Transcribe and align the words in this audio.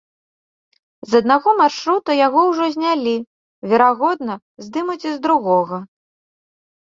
З 1.09 1.19
аднаго 1.23 1.49
маршрута 1.61 2.11
яго 2.27 2.41
ўжо 2.51 2.65
знялі, 2.77 3.13
верагодна, 3.75 4.33
здымуць 4.71 4.97
і 5.05 5.05
з 5.05 5.13
другога. 5.27 5.77